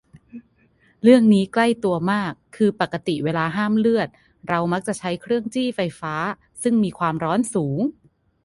[1.01, 4.07] เรื่องนี้ใกล้ตัวมาก คือปกติเวลาห้ามเลือด
[4.49, 6.15] เรามักจะใช้เครื่องจี้ไฟฟ้า
[6.63, 7.79] ซึ่งมีความร้อนสูง